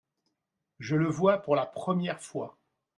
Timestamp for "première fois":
1.67-2.57